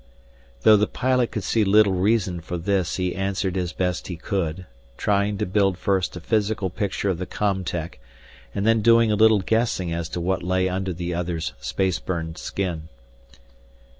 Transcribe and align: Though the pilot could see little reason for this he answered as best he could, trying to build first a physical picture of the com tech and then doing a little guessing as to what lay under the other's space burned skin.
Though 0.63 0.77
the 0.77 0.87
pilot 0.87 1.29
could 1.29 1.43
see 1.43 1.63
little 1.63 1.93
reason 1.93 2.41
for 2.41 2.57
this 2.57 2.95
he 2.95 3.13
answered 3.13 3.55
as 3.55 3.71
best 3.71 4.07
he 4.07 4.15
could, 4.15 4.65
trying 4.97 5.37
to 5.37 5.45
build 5.45 5.77
first 5.77 6.15
a 6.15 6.19
physical 6.19 6.71
picture 6.71 7.11
of 7.11 7.19
the 7.19 7.27
com 7.27 7.63
tech 7.63 7.99
and 8.55 8.65
then 8.65 8.81
doing 8.81 9.11
a 9.11 9.15
little 9.15 9.41
guessing 9.41 9.93
as 9.93 10.09
to 10.09 10.19
what 10.19 10.41
lay 10.41 10.67
under 10.67 10.91
the 10.91 11.13
other's 11.13 11.53
space 11.59 11.99
burned 11.99 12.39
skin. 12.39 12.89